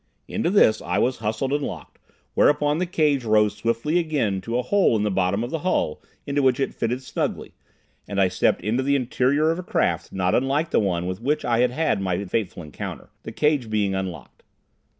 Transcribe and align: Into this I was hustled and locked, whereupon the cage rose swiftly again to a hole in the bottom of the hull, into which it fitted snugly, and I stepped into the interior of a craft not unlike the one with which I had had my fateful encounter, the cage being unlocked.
Into 0.27 0.49
this 0.49 0.81
I 0.81 0.97
was 0.97 1.19
hustled 1.19 1.53
and 1.53 1.61
locked, 1.63 1.99
whereupon 2.33 2.79
the 2.79 2.87
cage 2.87 3.23
rose 3.23 3.55
swiftly 3.55 3.99
again 3.99 4.41
to 4.41 4.57
a 4.57 4.63
hole 4.63 4.97
in 4.97 5.03
the 5.03 5.11
bottom 5.11 5.43
of 5.43 5.51
the 5.51 5.59
hull, 5.59 6.01
into 6.25 6.41
which 6.41 6.59
it 6.59 6.73
fitted 6.73 7.03
snugly, 7.03 7.53
and 8.07 8.19
I 8.19 8.27
stepped 8.27 8.61
into 8.63 8.81
the 8.81 8.95
interior 8.95 9.51
of 9.51 9.59
a 9.59 9.61
craft 9.61 10.11
not 10.11 10.33
unlike 10.33 10.71
the 10.71 10.79
one 10.79 11.05
with 11.05 11.21
which 11.21 11.45
I 11.45 11.59
had 11.59 11.69
had 11.69 12.01
my 12.01 12.25
fateful 12.25 12.63
encounter, 12.63 13.11
the 13.21 13.31
cage 13.31 13.69
being 13.69 13.93
unlocked. 13.93 14.41